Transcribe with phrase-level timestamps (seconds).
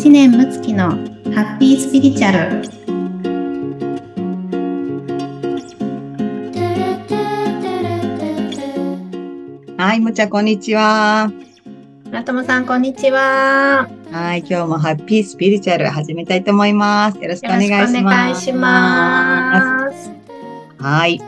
[0.00, 2.38] 知念睦月のハッピースピリチュアル
[9.76, 11.30] はい、むちゃこんにちは。
[12.06, 17.18] 村友さんこんにちははい、今日もハッピースピリチュアル始めたいと思います。
[17.18, 17.92] よろしくお願いします。
[17.92, 20.10] しくお願いします
[20.78, 21.20] はい。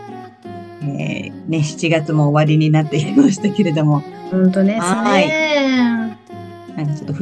[0.80, 4.00] えー、ね、7月も終わりになってきましたけれども、
[4.30, 6.01] 本当ですはい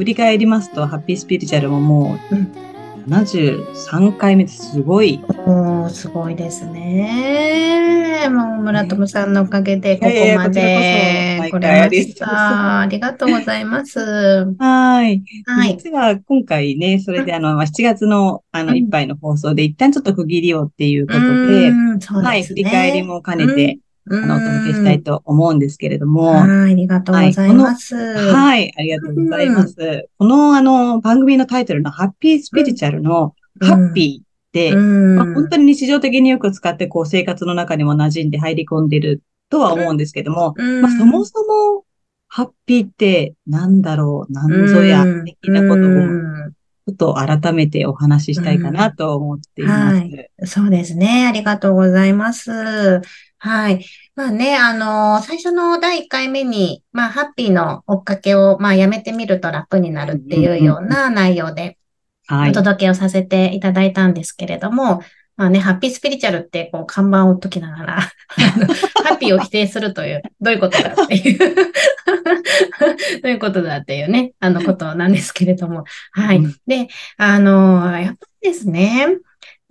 [0.01, 2.51] 振り返りますと、ハッピースピリチュアルももううん。
[3.07, 4.81] 73回目です。
[4.81, 5.23] ごい。
[5.45, 8.27] おーすごいですね。
[8.31, 13.99] もう村友さんのおかげでここまで来れまし毎回ありがとうございたまありがとうございます。
[14.57, 15.23] はい。
[15.45, 15.77] はい。
[15.77, 18.77] 実は今回ね、それであの、まあ7月のあの、うん。
[18.77, 21.71] いっぱいの放送で一旦ちょっと区切りをっていうことで、
[22.23, 23.77] はい、振り返りも兼ねて、
[24.09, 27.95] ああの、お届けしたいと思うんですけれども、はい、ありがとうございます。
[27.95, 30.09] はい、ありがとうございます。
[30.17, 41.85] この、あの、番組のタイトルのハッピースピリチュアルのうんハッピーって、うんまあ、本当に日常的によく使って、こう、生活の中にも馴染んで入り込んでるとは思うんですけども、うんまあ、そもそも、
[42.27, 46.53] ハッピーってなんだろう、なんぞや、的なことを、うん
[46.87, 49.95] ちょっと改めてお話ししたいかなと思っています。
[49.95, 51.27] はいそうですね。
[51.27, 53.01] ありがとうございます。
[53.43, 53.83] はい。
[54.15, 61.79] まあね、あの、最初の第1回目に、まあ、ハッピーの追っかけを、まあ、やめてみると楽になるっていうような内容で
[62.27, 62.51] はい。
[62.51, 65.01] お届けをさせていただいたんですけれども、
[65.37, 68.01] まあね、ハッピースピリチュアルって、こう、看板を解きながら、
[69.03, 71.39] ハッピーを否定するという、どういうことだっていう、
[73.23, 76.37] どういうことだっていうね、あのことなんですけれども、はい。
[76.37, 79.07] うんで、あの、やっぱりですね、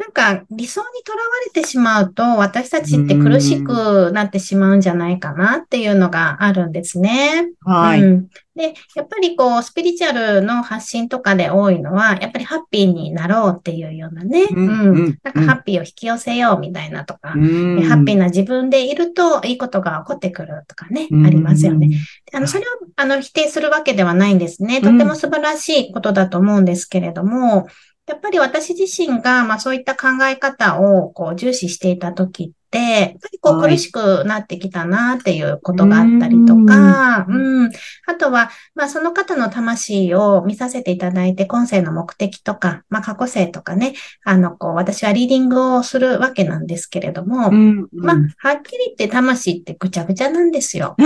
[0.01, 7.51] なんか理想にとらわれてしまうと、私たちって苦しくなってしまうんじゃないかなっていうのがあるんですね。
[7.67, 8.03] はい。
[8.03, 21.91] うん、で、やっぱりこう、スピリチュアルの発信とかで多いのは、やっぱりハッピーになろうっていうようなね、うんうんうんなんかハッピーを引き寄せようみたいなとか、うんハッピーな自分でいるといいことが起こってくるとかね、うんありますよね。
[22.33, 22.67] あの、それを、
[22.97, 24.81] あの、否定するわけではないんですね。
[24.81, 27.67] とても素晴らしいことだと思うんですけれども、
[28.11, 37.71] やっぱり私自身が、まあそういった考え方をこう重視していたときって、やっぱりこうはい苦しくなってきたなっていうことがあったりとか、ううん。
[38.07, 43.95] あとは、まあその方の魂を見させていただいて、今世の目的とか、まあ過去世とかね、
[44.25, 48.17] あの、こう私はリーディングをするわけなんですけれども、うんまあ、
[48.49, 50.97] はっきり言って魂ってぐちゃぐちゃなんですよ。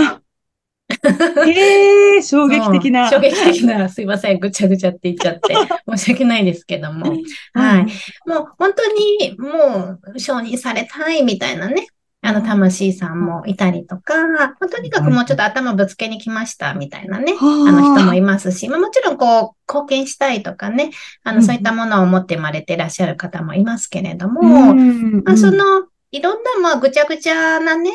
[1.47, 3.09] ええ衝撃的な。
[3.09, 5.55] 衝撃的な、すいません、ぐちゃぐちゃって言っちゃって、
[5.97, 7.11] 申し訳ないですけども。
[7.53, 7.85] はい。
[8.27, 11.87] もう本当にもう承認されたいみたいなね、
[12.21, 17.71] あの魂さんもいたりとか、まあとにかくもうちょっと頭ぶつけに来ましたみたいなね、あ。
[17.71, 20.89] の人もいますし、まあもちろんこう貢献したいとかね、
[21.23, 21.35] あうん。
[21.37, 25.21] のそういったものを持って生まれていらっしゃる方もいますけれども、うん。
[25.23, 25.63] まあその
[26.11, 27.91] いろんなまあぐちゃぐちゃなね、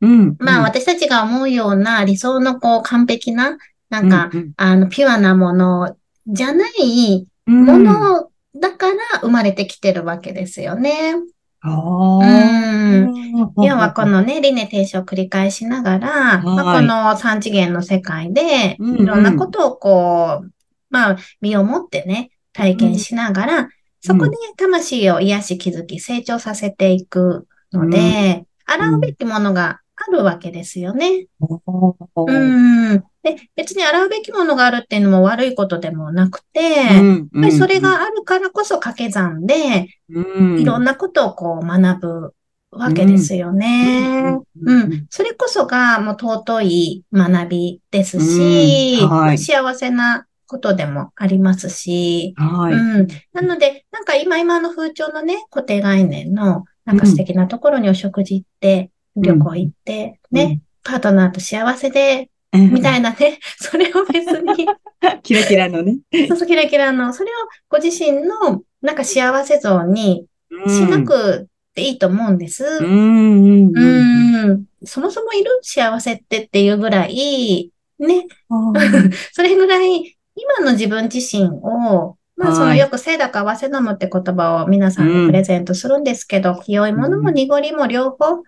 [0.00, 0.36] うん。
[0.38, 5.96] まあ私たちが思うような理想のこう完璧な、なんか、うんあの、ピュアなもの
[6.26, 7.64] じゃないうん。
[7.64, 11.14] ものだから生まれてきてるわけですよね。
[11.62, 13.14] あうーん。
[13.62, 19.02] 要はこのね、理念停止を繰り返しながら、まあ、はいこの三次元の世界で、うんうん。
[19.02, 20.50] いろんなことをこう、
[20.88, 23.68] まあ、身をもってね、体験しながら、
[24.00, 31.26] そこで魂を癒し気づき、成長させていくので、洗うべきものがあるわけですよね。
[31.40, 33.04] うん。
[33.22, 42.34] で、別に洗うべきものがあるっていうのも悪いことでもなくて、やっぱりそれがあるからこそ掛け算で、いろんななことをこう学ぶ
[42.72, 44.38] わけですよね。
[44.62, 45.06] うん。
[45.10, 52.74] それこそがもう尊い学びですし、うんはい幸せなことでもありますし、はい。
[52.74, 53.08] うん。
[53.32, 62.74] なので、なんか今今の風潮のね、固定概念の、なんか素敵なところにお食事行って、ん旅行行って、ね、パートナーと幸せで、うん。
[62.74, 64.66] みたいなね、 それを別に、
[65.22, 65.98] キラキラのね。
[66.28, 67.32] そうそうキラキラの、それを
[67.68, 70.26] ご自身の、なんか幸せ像に
[70.66, 72.64] しなくていいと思うんです。
[72.64, 74.64] うんうんうん。
[74.84, 78.26] そもそもいる幸せってっていうぐらい、ね、
[79.32, 88.42] それぐらい、今の自分自身を、まあ、そのはいよくせいだか合わせ飲むって言葉を皆さんにプレゼントするんですけど、清いものも濁りも両方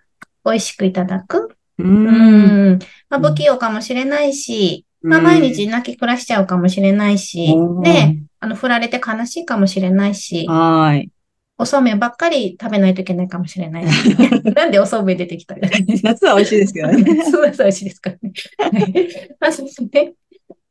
[0.45, 1.55] 美味しくいただく？
[1.79, 1.83] う。
[1.83, 2.79] うんん。
[3.09, 11.09] まあ、不器用かもしれないし、まあ、毎日泣き暮らしちゃうかもしれないし、ね、あの、振られて悲しいかもしれないし、はい。
[11.57, 14.09] おそうめんばっかり食べないといけないかもしれないし、
[14.55, 15.55] なんでおそうめん出てきた
[16.03, 17.23] 夏は美味しいですけどね。
[17.29, 18.33] そうです、美味しいですからね。
[18.57, 19.09] はい
[19.39, 20.13] まあ、そうですね。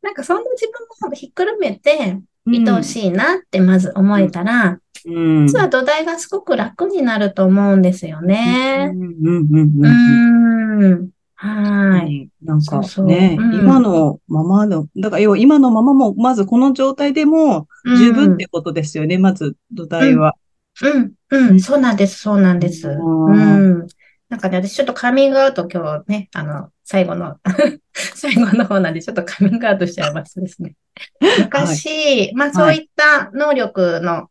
[0.02, 0.66] なんかそんな自
[1.00, 5.46] 分もひっくるめて、愛おしいなってまず思えたら、うん。
[5.46, 8.88] 実は土台がすごく楽になると思うんですようね。
[8.88, 10.92] んうんうんううん。
[10.92, 11.08] ーん。
[11.34, 12.28] はい。
[12.42, 20.34] なんかそうそうね、うん今のままの、だから要は今のままも、まずこの状態でも十分ってことですよね、まず土台は。
[20.82, 22.88] うん、うん、そうなんです、そうなんです。
[22.88, 23.86] ううんん。
[24.28, 27.38] なんかね、私ちょっとカミングアウト今日ね、あの、最後の、
[27.94, 30.74] 最後の方なんでちょっとカミングアウトしちゃいますですね。
[31.38, 34.28] 昔、まあそういった能力の、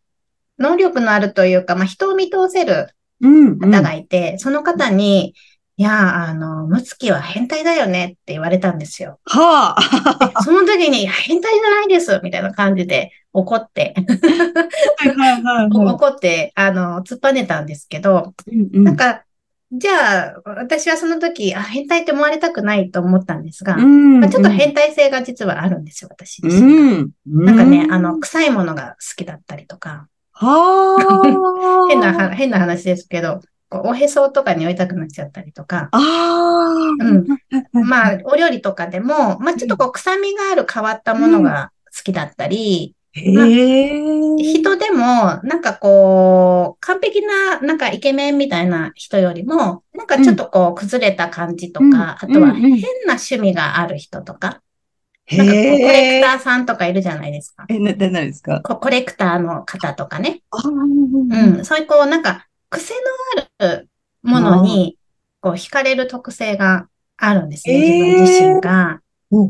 [0.59, 3.71] 能力のあるというか、まあ人を見通せるうん、うん。
[3.71, 5.33] 方がいて、その方に、
[5.77, 9.19] いや、あの、ムツキは変態だよねって言われたんですよ。
[9.25, 10.43] はあ。
[10.43, 13.95] その時に、変態じゃないですみたいな感じで怒って、
[14.97, 15.69] はいはいはいはい。
[15.95, 19.23] 怒って、あの、突っぱねたんですけど、うんうんなんか、
[19.73, 27.11] じゃあ、私はその時、あ、変態って思われたくないと思ったんですが、うんまあ、ちょっと変態性が実はあるんですよ、私自う身。
[27.25, 31.87] なんかね、うんあの、、臭いものが好きだったりとか、はあ。
[31.87, 33.39] 変なは、変な話ですけど、
[33.69, 37.25] こうおへそとかに置いたくなっちゃったりとか、うん。
[37.85, 44.37] まあ、お料理とかでも、まあ、ちょっとこう、臭みがある変わったものが好きだったり、へえ。
[44.37, 54.61] 人でも、なんかこう、完璧な、なんかイケメンみたいな人よりも、なんかちょっとこう、崩れた感じとか、うんあとはうんうん変な趣味がある人とか、
[55.25, 57.65] へなんかこう、コレえクターさんとかいるじゃないですか。
[57.69, 58.61] え、な、な、なんですか？
[58.61, 60.41] こコレクターの方とかね。
[60.51, 60.61] ああ。
[60.61, 61.65] ううん。
[61.65, 62.99] そういうこう、なんか、癖の
[63.59, 63.89] ある
[64.23, 64.97] ものに、
[65.41, 66.87] こう、惹かれる特性が
[67.17, 69.01] あるんですね、自分自身が。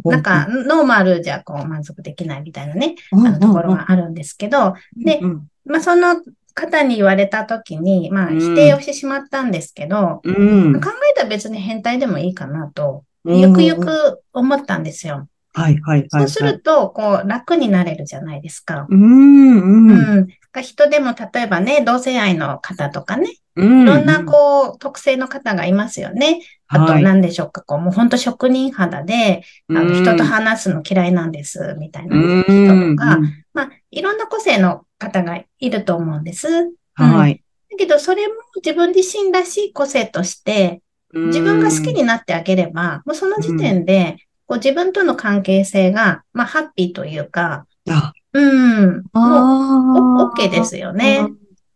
[0.05, 6.21] なんか、ノーマルじゃこう満足できないみたいなね、うんあのところがあるんですけど、でうんまあ、その
[6.53, 10.81] 方に言われたときに、まあ、うん否定をしてしまったんですけど、うん。
[10.81, 15.27] 考えたら別に変態でもいいかなと、うんゆくゆく思ったんですよ。
[15.53, 16.09] はいはいはい。
[16.09, 18.87] そうすると、こう、楽になれるじゃないですか。
[18.89, 19.91] うん、うん。
[19.91, 20.27] うん。
[20.51, 23.81] が人でも、例えばね、同性愛の方とかね、うん。
[23.83, 26.41] いろんな、こう、特性の方がいますよね。
[26.73, 27.03] あと、はい。
[27.03, 33.19] 何でしょうか、こう、もう本当職人肌で、あの、うん人と話すの嫌いなんです、みたいなうん、人とか、
[33.53, 36.47] まあ、いろんな個性の方がいると思うんです。
[36.93, 37.43] はい。
[37.69, 40.81] だけど、それも自分自身らしい個性として、
[41.13, 44.15] 自分が好きになってあげれば、もうその時点で、
[44.47, 51.27] こう自分との関係性が、まあ、ハッピーというか、あ、うん、もう、OK ですよね。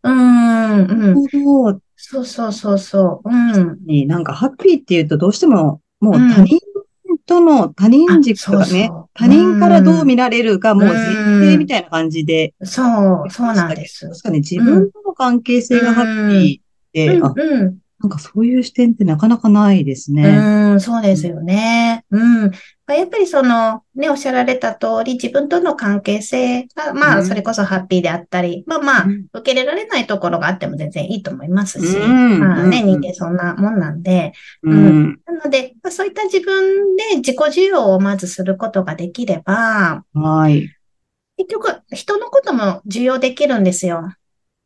[0.03, 1.23] うん、う
[1.73, 1.79] ん。
[1.95, 3.29] そうそうそうそう。
[3.29, 3.77] うん。
[3.85, 6.59] になんかハッピーっていうとどうしても、もううん他人
[7.25, 10.95] との他人軸とかあそうねそう、他人からどう見られるかもう前
[11.39, 12.53] 提みたいな感じで。
[12.63, 12.83] そ
[13.27, 14.07] う、そうなんです。
[14.09, 17.77] 確かに自分との関係性がハッピーで、うん、あ、うん。
[17.99, 20.27] なんかそういう視点ってなかなかないですね。
[20.27, 22.03] うん、そうですよね。
[22.11, 22.51] うん。
[22.87, 35.19] やっぱりその、ね、おっしゃられた通り、自分との関係性が、まあ、うんそれこそハッピーであったり、まあまあ、うん受け入れられないところがあっても全然いいと思いますし、うんまあね、うん人間そんなもんなんで、うん。
[35.25, 40.69] なので、まあそういった自分で自己需要をまずすることができれば、はい。
[41.37, 44.13] 結局、人のことも需要できるんですよ。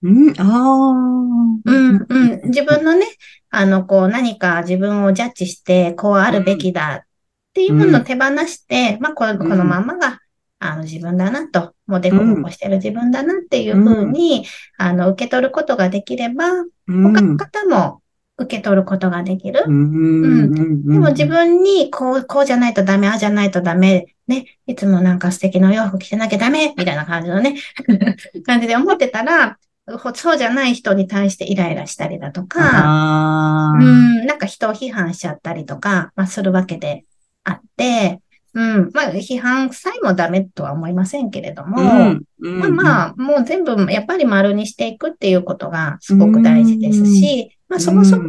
[0.02, 1.29] うん、ああ。
[1.66, 2.42] うん、うん。
[2.46, 3.06] 自分のね、
[3.50, 7.08] あの、こう、何か自分をジャッジして、こうあるべきだっ
[7.54, 10.20] ていうものを手放して、まあ、この、このまんまが、
[10.60, 14.46] あの、自分だなと、もうデコボコしてる自分だなっていうふうに、
[14.78, 18.02] あの、受け取ることができれば、うん、他の方も
[18.38, 19.64] 受け取ることができる。
[19.66, 27.56] うん、うん、でも自分に、こう、こうじゃないとダメ、ああじゃないとダメ、ね、いつもなんか素敵なお洋服着てなきゃダメ、みたいな感じのね、
[28.46, 29.56] 感じで思ってたら、ほ
[30.14, 33.74] そうじゃない人に対してイライラしたりだとか。
[33.80, 37.06] うん、なんか人を批判しちゃったりとか、まあ、するわけで
[37.44, 38.22] あって、
[38.54, 48.24] うん、まあ、批判さえもダメとは思いませんけれども、うん、うんまあまあ、もう全部やっぱり丸にしていくっていうことがすごく大事ですし、まあそもそも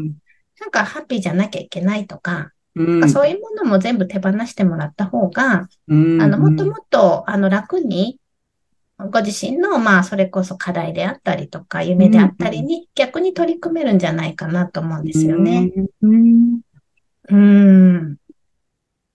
[0.61, 8.20] なんかハッピーじゃなきゃいけないとか、うん、まあそういうものも全部手放してもらった方が、うん、あの、もっともっと、あの、楽に、
[9.09, 15.73] ご自身の、まあ、それこそ課題であったりとか、夢であったりに逆に取り組めるんじゃないかなと思うんですよね。
[16.03, 16.61] うん。
[17.29, 18.17] うん。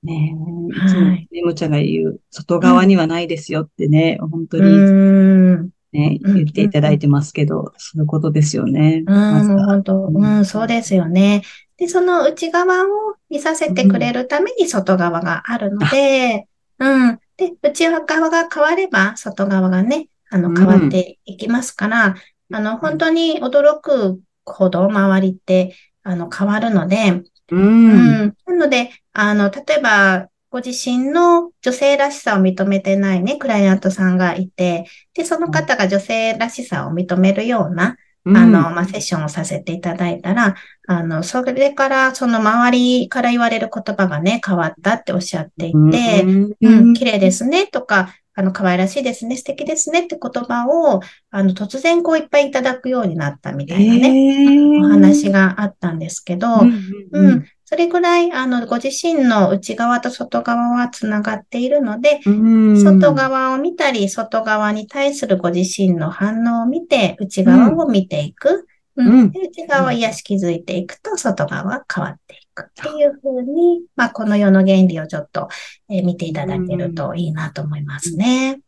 [0.04, 0.36] ね
[0.74, 5.70] え、いはいつもね、もちゃんが言う、外側にはないですよってね、本当うにん。
[5.92, 9.04] ね、うん言っていただいてますけど、そういうことですよね。
[9.06, 11.42] うん、本当、うん、そうですよね。
[11.78, 16.48] で、その内側を見させてくれるために外側があるので、
[16.80, 17.20] うん。
[17.38, 22.16] で、内側が変われば、外側がね、あの、変わっていきますから、
[22.52, 27.56] あの、本当に驚くほど周りって、あの、変わるので、う。
[27.56, 28.36] うんん。
[28.46, 40.56] なので、あの、例えば、ご自身の女性らしさを認めてないね、クライアントさんがいて、で、その方が女性らしさを認めるような、あの、まあ、セッションをさせていただいたら、
[40.88, 46.24] あの、それから、その周りから言われる言葉がね、変わったっておっしゃっていて、
[46.62, 68.68] うん、綺麗ですね、とか、あの、可愛らしいですね、素敵ですねって言葉を、あの、突然こういっぱいいただくようになったみたいなね、お話があったんですけど、うん、うん、それぐらい、あの、ご自身の内側と外側はつながっているので、外側を見たり、外側に対するご自身の反応を見て、内側を見ていく。
[68.98, 72.68] うん、内側は癒し気づいていくと、外側は変わっていく。
[72.68, 75.50] っていうふうに、まあ、この世の原理をちょっと、
[75.90, 78.62] えー、見ていただけるといいなと思いますね。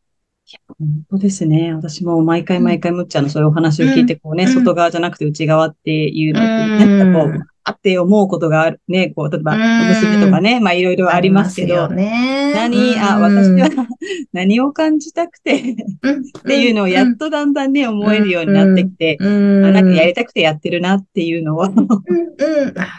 [0.80, 1.74] 本当ですね。
[1.74, 6.44] 私も毎回毎回むっちゃんのそういうお話を聞いて、こうね、うん、外側じゃなくて内側っていうのっ
[6.80, 8.82] て、なんかこう、あって思うことがある。
[8.88, 13.70] ね、こう、例えば、お娘とかね、まあいろいろありますけど、ね、何、あ、私は
[14.32, 15.58] 何を感じたくて。
[15.58, 21.64] っていうのをやっとだんだんね、思えるようになってきて、なんかやりたくてやってるなっていうのを。
[21.64, 21.74] うん、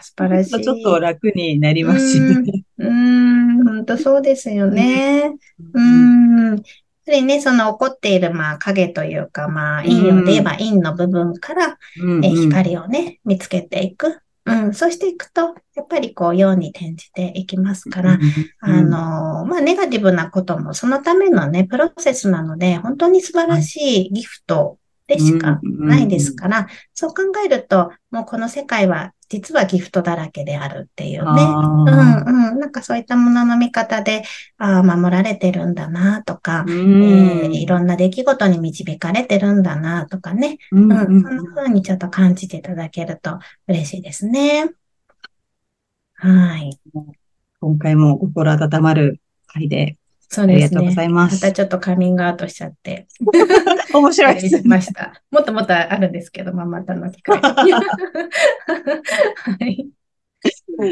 [0.02, 0.60] 素晴らしい。
[0.60, 2.64] ちょっと楽になりますね。
[2.78, 5.32] うん、本当そうですよね。
[5.72, 6.62] うん。
[7.08, 14.20] やはりね、その起こっている、まあ、影というか、まあ、陰陽で言えば陰の部分から、うん、え光をね、見つけていく。
[14.48, 18.18] うん、そうしていくと、やっぱりこう、陽に転じていきますから、
[18.60, 31.42] あの、まあ、ネガティブなこともそのためのね、プロセスなので、本当に素晴らしいギフトでしかないですから、そう考えると、もうこの世界は実はギフトだらけであるっていうね。
[31.42, 32.58] うんうん。
[32.58, 34.22] なんかそういったものの見方で、
[34.56, 40.56] ああ、守られてるんだなとか、えー、いろんな出来事に導かれてるんだなとかね。
[40.72, 44.70] うん、うん、そんな風にちょっと感じていただけると嬉しいですね。
[46.14, 46.78] はい。
[47.60, 49.97] 今回も心温まる回で
[50.28, 50.66] そうですね。
[50.66, 51.34] ありがとうございます。
[51.36, 53.06] またちょっとカミングアウトしちゃって。
[53.94, 55.22] 面白いですました。
[55.30, 57.40] もっともっとあるんですけど、まあ、またの機会。
[57.40, 57.50] は
[59.60, 59.88] い。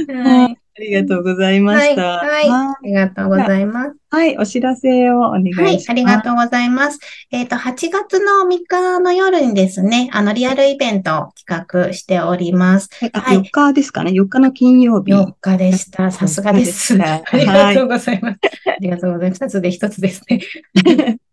[0.09, 2.19] はいありがとうございました。
[2.19, 2.49] はい。
[2.51, 3.97] はい、ありがとうございます。
[4.11, 4.37] はい。
[4.37, 5.63] お知らせをお願いします。
[5.63, 5.85] はい。
[5.89, 6.99] ありがとうございます。
[7.31, 12.91] えっ、ー、と、8月の3日の夜にですね、あの、リアルイベントを企画しております。
[13.01, 13.39] はい。
[13.39, 14.11] 4日ですかね。
[14.11, 15.13] 4日の金曜日。
[15.13, 16.11] 4日でした。
[16.11, 16.95] さすがです。
[17.03, 18.39] ありがとうございます。
[18.67, 19.45] ありがとうございます。
[19.45, 20.41] 2つで1つですね。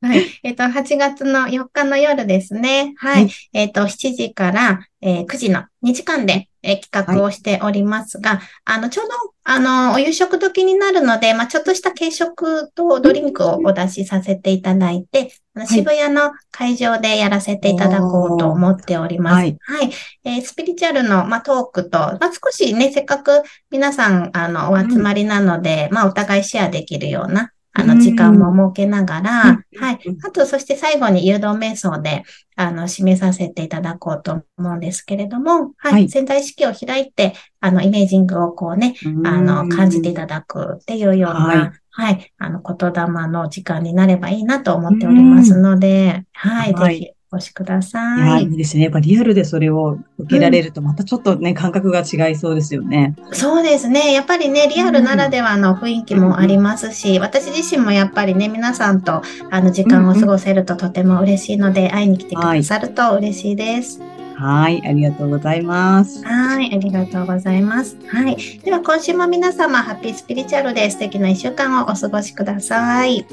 [0.00, 0.40] はい。
[0.44, 2.94] えっ、ー、と、8月の4日の夜ですね。
[2.98, 3.24] はい。
[3.24, 19.34] はい、えっ、ー、と、7時から、えー、9時の2時間で、えー、企画をしておりますが、はい、あの、ちょうど、あの、お夕食時になるので、まあ、ちょっとした軽食とドリンクをお出しさせていただいて、はい、渋谷の会場でやらせていただこうと思っております。
[19.34, 19.58] はい。
[19.60, 19.90] はい。
[20.22, 29.30] えー、スピリチュアルの、まあ、トークと、まあ、少しね、せっかく皆さん、あの、お集まりなので、うん、まあ、お互いシェアできるような、あの、時間も設けながら、
[29.78, 30.00] はい。
[30.26, 32.24] あと、そして最後に誘導瞑想で、
[32.56, 35.92] あの、締めさせていただこうと思うんですけれども、はい。
[35.92, 38.94] はい、潜在意識を開いて、あの、イメージングをこうね、
[39.24, 48.18] あの、感じていただくっていうような、はい、はい、あの、言霊の時間になればいいなと思っておりますので、はい、ぜひお越しください。
[48.18, 48.84] いや、いいですね。
[48.84, 53.14] やっぱリアルでそれを受けられると、またちょっとね、うん、感覚が違いそうですよね。
[53.32, 54.12] そうですね。
[54.12, 64.00] やっぱりね、リアルならではの雰囲気もありますし、うん、私自身もやっぱりね、皆さんとあの時間を過ごせるととても嬉しいので、会いに来てくださると嬉しいです。
[64.38, 66.24] はい、ありがとうございます。
[66.24, 67.98] はい、ありがとうございます。
[68.06, 68.36] はい。
[68.64, 73.26] では今週も皆様、ハッピースピリチュアルで素敵な一週間をお過ごしください。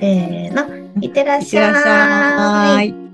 [0.00, 0.79] せーの。
[1.00, 3.09] いってらっしゃい。